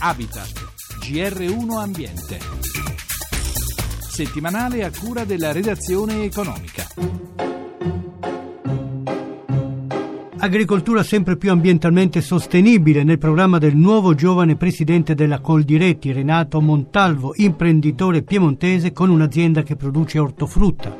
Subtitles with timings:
[0.00, 0.52] Habitat,
[1.00, 2.38] GR1 Ambiente.
[4.08, 6.86] Settimanale a cura della redazione economica.
[10.38, 17.32] Agricoltura sempre più ambientalmente sostenibile nel programma del nuovo giovane presidente della Coldiretti, Renato Montalvo,
[17.34, 20.96] imprenditore piemontese con un'azienda che produce ortofrutta.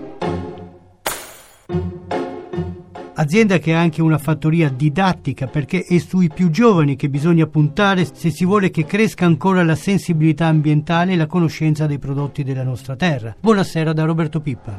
[3.21, 8.07] Azienda che ha anche una fattoria didattica perché è sui più giovani che bisogna puntare
[8.13, 12.63] se si vuole che cresca ancora la sensibilità ambientale e la conoscenza dei prodotti della
[12.63, 13.35] nostra terra.
[13.41, 14.79] Buonasera da Roberto Pippa.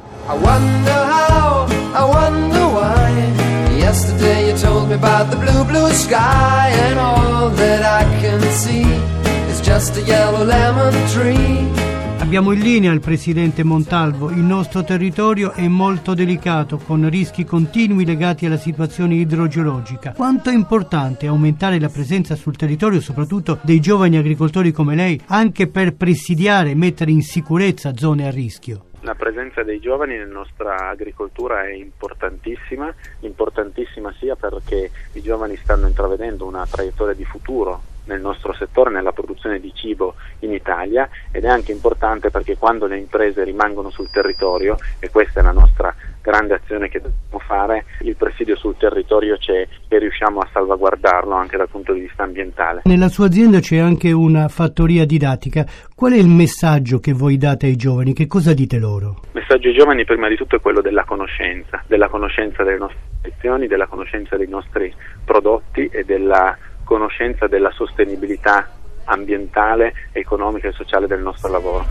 [9.61, 11.98] Just a yellow lemon tree.
[12.19, 14.29] Abbiamo in linea il presidente Montalvo.
[14.29, 20.13] Il nostro territorio è molto delicato, con rischi continui legati alla situazione idrogeologica.
[20.13, 25.67] Quanto è importante aumentare la presenza sul territorio, soprattutto dei giovani agricoltori come lei, anche
[25.67, 28.83] per presidiare e mettere in sicurezza zone a rischio?
[29.01, 35.87] La presenza dei giovani nella nostra agricoltura è importantissima, importantissima sia perché i giovani stanno
[35.87, 41.45] intravedendo una traiettoria di futuro nel nostro settore, nella produzione di cibo in Italia ed
[41.45, 45.93] è anche importante perché quando le imprese rimangono sul territorio, e questa è la nostra
[46.21, 51.57] grande azione che dobbiamo fare, il presidio sul territorio c'è e riusciamo a salvaguardarlo anche
[51.57, 52.81] dal punto di vista ambientale.
[52.85, 55.65] Nella sua azienda c'è anche una fattoria didattica.
[55.95, 58.13] Qual è il messaggio che voi date ai giovani?
[58.13, 59.21] Che cosa dite loro?
[59.33, 62.99] Il messaggio ai giovani prima di tutto è quello della conoscenza, della conoscenza delle nostre
[63.21, 64.93] lezioni, della conoscenza dei nostri
[65.25, 66.57] prodotti e della
[66.89, 68.67] conoscenza della sostenibilità
[69.05, 71.85] ambientale, economica e sociale del nostro lavoro.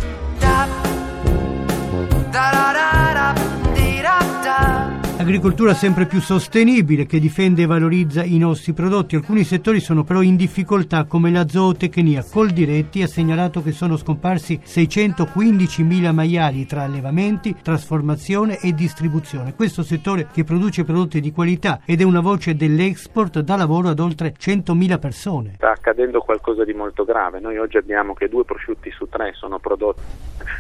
[5.19, 9.17] Agricoltura sempre più sostenibile che difende e valorizza i nostri prodotti.
[9.17, 12.23] Alcuni settori sono però in difficoltà come la zootecnia.
[12.23, 19.57] Coldiretti ha segnalato che sono scomparsi 615.000 maiali tra allevamenti, trasformazione e distribuzione.
[19.57, 23.99] Questo settore che produce prodotti di qualità ed è una voce dell'export dà lavoro ad
[23.99, 25.55] oltre 100.000 persone.
[25.57, 27.41] Sta accadendo qualcosa di molto grave.
[27.41, 30.01] Noi oggi abbiamo che due prosciutti su tre sono prodotti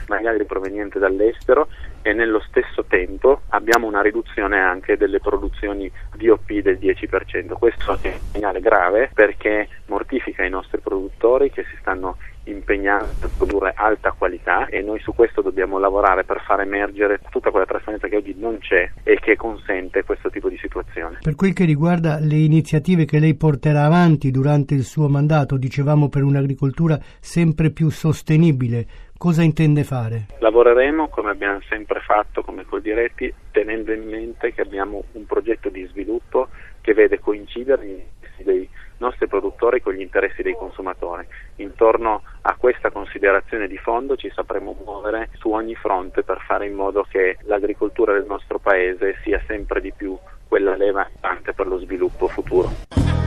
[0.08, 1.68] maiali provenienti dall'estero
[2.08, 7.52] e nello stesso tempo abbiamo una riduzione anche delle produzioni DOP del 10%.
[7.52, 13.28] Questo è un segnale grave perché mortifica i nostri produttori che si stanno impegnando a
[13.36, 18.08] produrre alta qualità e noi su questo dobbiamo lavorare per far emergere tutta quella trasparenza
[18.08, 21.18] che oggi non c'è e che consente questo tipo di situazione.
[21.20, 26.08] Per quel che riguarda le iniziative che lei porterà avanti durante il suo mandato, dicevamo
[26.08, 28.86] per un'agricoltura sempre più sostenibile,
[29.18, 30.26] cosa intende fare?
[30.38, 35.84] Lavoreremo come abbiamo sempre fatto come Coldiretti tenendo in mente che abbiamo un progetto di
[35.86, 36.48] sviluppo
[36.80, 38.68] che vede coincidere gli interessi dei
[38.98, 41.26] nostri produttori con gli interessi dei consumatori.
[41.56, 46.74] Intorno a questa considerazione di fondo ci sapremo muovere su ogni fronte per fare in
[46.74, 51.78] modo che l'agricoltura del nostro Paese sia sempre di più quella leva anche per lo
[51.78, 53.17] sviluppo futuro.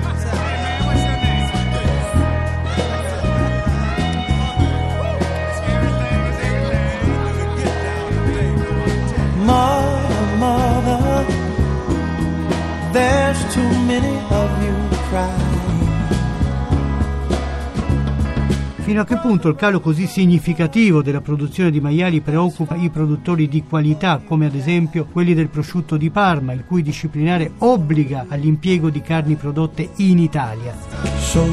[18.91, 23.47] Fino a che punto il calo così significativo della produzione di maiali preoccupa i produttori
[23.47, 28.89] di qualità, come ad esempio quelli del prosciutto di Parma, il cui disciplinare obbliga all'impiego
[28.89, 30.75] di carni prodotte in Italia?
[31.19, 31.47] So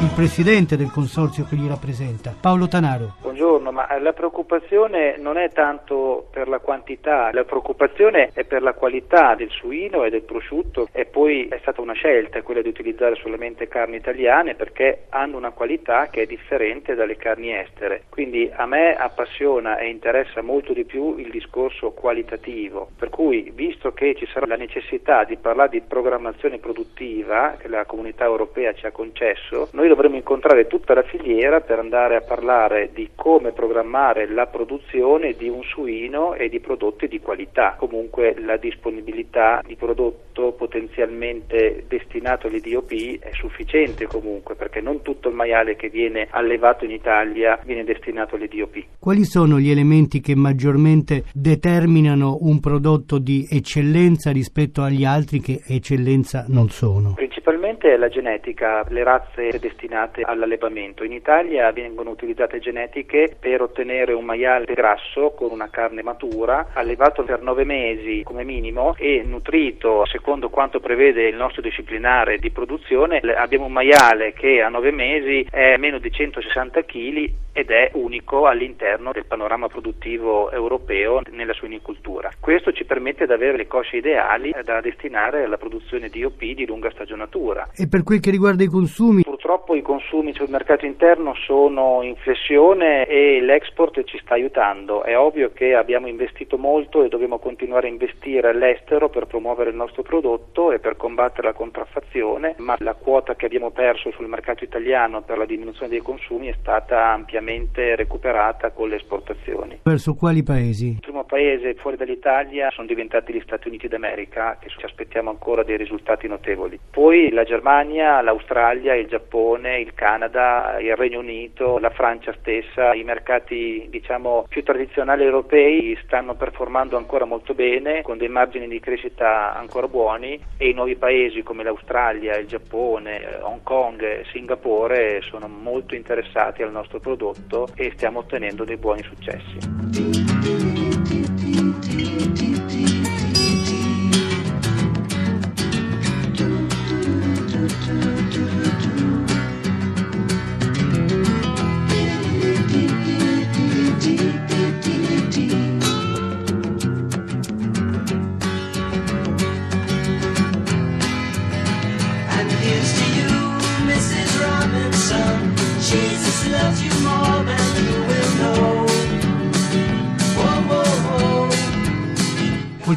[0.00, 3.16] il presidente del consorzio che li rappresenta, Paolo Tanaro.
[3.20, 8.74] Buongiorno, ma la preoccupazione non è tanto per la quantità, la preoccupazione è per la
[8.74, 13.16] qualità del suino e del prosciutto e poi è stata una scelta quella di utilizzare
[13.16, 18.04] solamente carni italiane perché hanno una qualità che è differente dalle carni estere.
[18.08, 23.92] Quindi a me appassiona e interessa molto di più il discorso qualitativo, per cui visto
[23.92, 28.86] che ci sarà la necessità di parlare di programmazione produttiva che la comunità europea ci
[28.86, 34.28] ha concesso, noi dovremo incontrare tutta la filiera per andare a parlare di come programmare
[34.28, 37.74] la produzione di un suino e di prodotti di qualità.
[37.78, 45.28] Comunque la disponibilità di prodotto potenzialmente destinato agli DOP è sufficiente comunque perché non tutto
[45.28, 48.84] il maiale che viene allevato in Italia viene destinato alle DOP.
[48.98, 55.60] Quali sono gli elementi che maggiormente determinano un prodotto di eccellenza rispetto agli altri che
[55.66, 57.14] eccellenza non sono?
[57.14, 59.77] Principalmente la genetica, le razze destinate
[60.22, 61.04] all'allevamento.
[61.04, 67.22] In Italia vengono utilizzate genetiche per ottenere un maiale grasso con una carne matura, allevato
[67.22, 73.18] per nove mesi come minimo e nutrito secondo quanto prevede il nostro disciplinare di produzione.
[73.18, 78.46] Abbiamo un maiale che a nove mesi è meno di 160 kg ed è unico
[78.46, 82.30] all'interno del panorama produttivo europeo nella suinicoltura.
[82.38, 86.66] Questo ci permette di avere le cosce ideali da destinare alla produzione di OP di
[86.66, 87.68] lunga stagionatura.
[87.74, 89.22] E per quel che riguarda i consumi?
[89.48, 95.02] Purtroppo i consumi sul mercato interno sono in flessione e l'export ci sta aiutando.
[95.02, 99.76] È ovvio che abbiamo investito molto e dobbiamo continuare a investire all'estero per promuovere il
[99.76, 104.64] nostro prodotto e per combattere la contraffazione, ma la quota che abbiamo perso sul mercato
[104.64, 109.80] italiano per la diminuzione dei consumi è stata ampiamente recuperata con le esportazioni.
[109.82, 110.88] Verso quali paesi?
[110.88, 115.62] Il primo paese fuori dall'Italia sono diventati gli Stati Uniti d'America, che ci aspettiamo ancora
[115.62, 116.78] dei risultati notevoli.
[116.90, 123.04] Poi la Germania, l'Australia, il Giappone, il Canada, il Regno Unito, la Francia stessa, i
[123.04, 129.54] mercati diciamo più tradizionali europei stanno performando ancora molto bene, con dei margini di crescita
[129.54, 135.94] ancora buoni e i nuovi paesi come l'Australia, il Giappone, Hong Kong, Singapore sono molto
[135.94, 140.07] interessati al nostro prodotto e stiamo ottenendo dei buoni successi.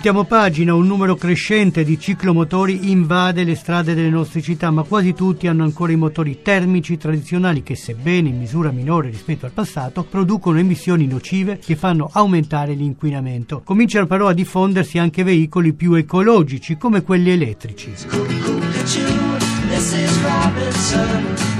[0.03, 5.13] Voltiamo pagina, un numero crescente di ciclomotori invade le strade delle nostre città, ma quasi
[5.13, 10.01] tutti hanno ancora i motori termici tradizionali che, sebbene in misura minore rispetto al passato,
[10.01, 13.61] producono emissioni nocive che fanno aumentare l'inquinamento.
[13.63, 17.93] Cominciano però a diffondersi anche veicoli più ecologici, come quelli elettrici.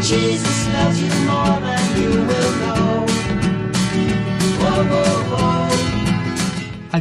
[0.01, 2.90] Jesus loves you more than you will know.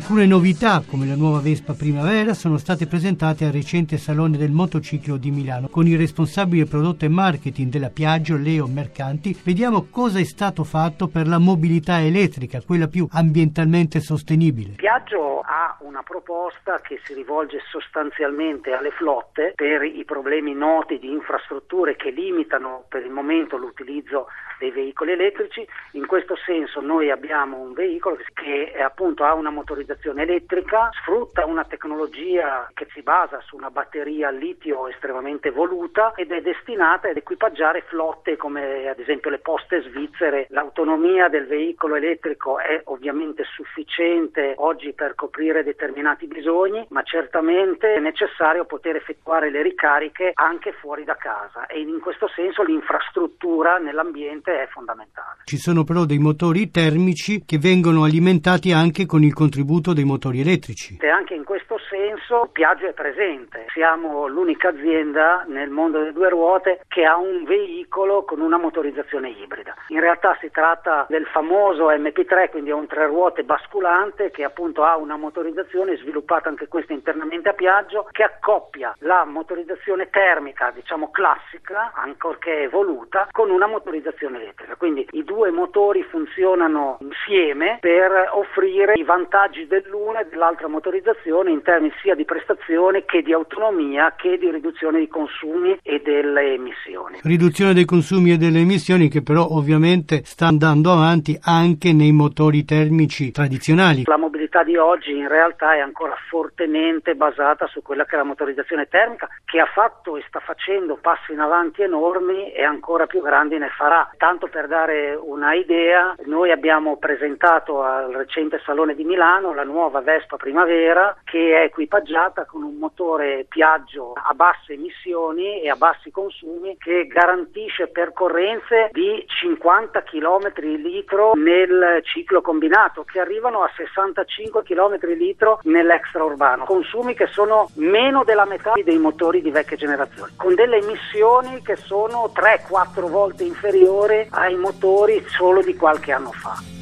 [0.01, 5.19] Alcune novità, come la nuova Vespa Primavera, sono state presentate al recente Salone del Motociclo
[5.19, 5.69] di Milano.
[5.69, 11.09] Con il responsabile prodotto e marketing della Piaggio, Leo Mercanti, vediamo cosa è stato fatto
[11.09, 14.73] per la mobilità elettrica, quella più ambientalmente sostenibile.
[14.77, 21.11] Piaggio ha una proposta che si rivolge sostanzialmente alle flotte per i problemi noti di
[21.11, 25.67] infrastrutture che limitano per il momento l'utilizzo dei veicoli elettrici.
[25.93, 29.89] In questo senso noi abbiamo un veicolo che appunto ha una motorizzazione
[30.21, 36.31] elettrica, sfrutta una tecnologia che si basa su una batteria a litio estremamente evoluta ed
[36.31, 40.47] è destinata ad equipaggiare flotte come ad esempio le poste svizzere.
[40.51, 47.99] L'autonomia del veicolo elettrico è ovviamente sufficiente oggi per coprire determinati bisogni, ma certamente è
[47.99, 54.09] necessario poter effettuare le ricariche anche fuori da casa e in questo senso l'infrastruttura nell'ambiente
[54.11, 55.43] ambiente è fondamentale.
[55.45, 60.41] Ci sono però dei motori termici che vengono alimentati anche con il contributo dei motori
[60.41, 60.99] elettrici.
[61.01, 63.67] E anche in questo senso Piaggio è presente.
[63.73, 69.31] Siamo l'unica azienda nel mondo delle due ruote che ha un veicolo con una motorizzazione
[69.31, 69.75] ibrida.
[69.89, 74.85] In realtà si tratta del famoso MP3, quindi è un tre ruote basculante che appunto
[74.85, 81.11] ha una motorizzazione sviluppata anche questa internamente a Piaggio che accoppia la motorizzazione termica, diciamo
[81.11, 84.77] classica, ancorché evoluta, con una motorizzazione elettrica.
[84.77, 91.63] Quindi i due motori funzionano insieme per offrire i vantaggi dell'una e dell'altra motorizzazione in
[91.63, 97.21] termini sia di prestazione che di autonomia che di riduzione dei consumi e delle emissioni.
[97.23, 102.65] Riduzione dei consumi e delle emissioni che però ovviamente sta andando avanti anche nei motori
[102.65, 104.03] termici tradizionali.
[104.07, 108.25] La mobilità di oggi in realtà è ancora fortemente basata su quella che è la
[108.25, 113.23] motorizzazione termica che ha fatto e sta facendo passi in avanti enormi e ancora più
[113.23, 114.11] grandi ne farà.
[114.17, 120.01] Tanto per dare una idea, noi abbiamo presentato al recente Salone di Milano la nuova
[120.01, 126.11] Vespa Primavera che è equipaggiata con un motore Piaggio a basse emissioni e a bassi
[126.11, 134.63] consumi che garantisce percorrenze di 50 km litro nel ciclo combinato che arrivano a 65
[134.63, 140.55] km litro nell'extraurbano, consumi che sono meno della metà dei motori di vecchia generazione, con
[140.55, 146.80] delle emissioni che sono 3-4 volte inferiori ai motori solo di qualche anno fa.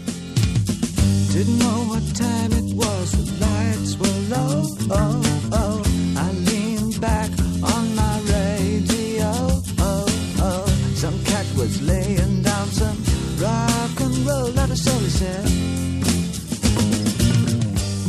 [4.91, 5.28] Oh,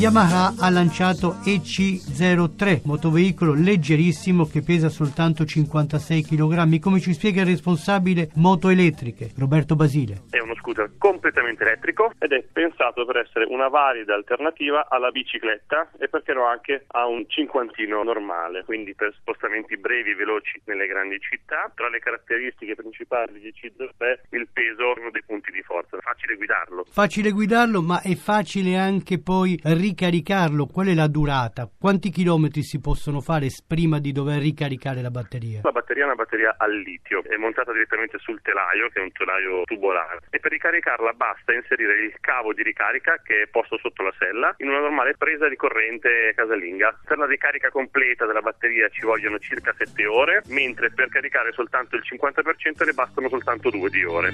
[0.09, 7.47] Yamaha ha lanciato EC03, motoveicolo leggerissimo che pesa soltanto 56 kg, come ci spiega il
[7.53, 10.23] responsabile Moto Elettriche, Roberto Basile.
[10.31, 15.91] È uno scooter completamente elettrico ed è pensato per essere una valida alternativa alla bicicletta
[15.99, 20.87] e perché no anche a un cinquantino normale, quindi per spostamenti brevi e veloci nelle
[20.87, 21.71] grandi città.
[21.75, 26.35] Tra le caratteristiche principali di EC03 è il peso, uno dei punti di forza, facile
[26.35, 26.85] guidarlo.
[26.89, 29.59] Facile guidarlo, ma è facile anche poi
[29.99, 30.65] ricaricarlo.
[30.65, 31.67] Qual è la durata?
[31.67, 35.59] Quanti chilometri si possono fare prima di dover ricaricare la batteria?
[35.63, 39.11] La batteria è una batteria al litio, è montata direttamente sul telaio, che è un
[39.11, 44.03] telaio tubolare, e per ricaricarla basta inserire il cavo di ricarica che è posto sotto
[44.03, 46.99] la sella in una normale presa di corrente casalinga.
[47.03, 51.97] Per la ricarica completa della batteria ci vogliono circa 7 ore, mentre per caricare soltanto
[51.97, 54.27] il 50% ne bastano soltanto 2 di ore.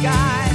[0.00, 0.47] but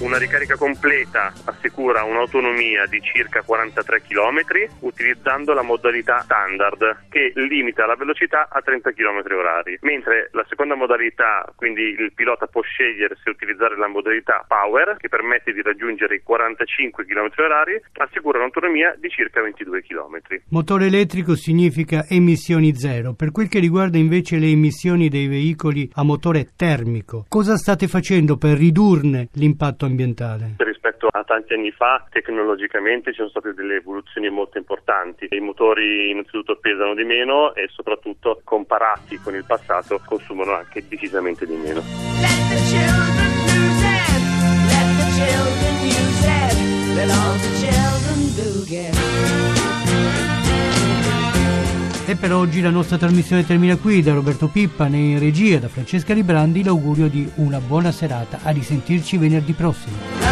[0.00, 4.40] Una ricarica completa assicura un'autonomia di circa 43 km
[4.80, 10.74] utilizzando la modalità standard che limita la velocità a 30 km orari, mentre la seconda
[10.74, 16.14] modalità, quindi il pilota può scegliere se utilizzare la modalità power che permette di raggiungere
[16.14, 20.18] i 45 km orari, assicura un'autonomia di circa 22 km.
[20.48, 23.12] Motore elettrico significa emissioni zero.
[23.12, 28.38] Per quel che riguarda invece le emissioni dei veicoli a motore termico, cosa state facendo
[28.38, 29.88] per ridurne l'impatto ambientale?
[30.56, 35.26] Rispetto a tanti anni fa, tecnologicamente ci sono state delle evoluzioni molto importanti.
[35.30, 41.46] I motori innanzitutto pesano di meno e soprattutto comparati con il passato consumano anche decisamente
[41.46, 41.82] di meno.
[47.00, 49.39] Let the
[52.10, 54.02] E per oggi la nostra trasmissione termina qui.
[54.02, 58.40] Da Roberto Pippa in regia, da Francesca Librandi, l'augurio di una buona serata.
[58.42, 60.29] A risentirci venerdì prossimo.